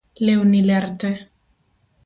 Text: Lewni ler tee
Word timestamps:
Lewni 0.25 0.61
ler 0.69 0.85
tee 0.99 1.19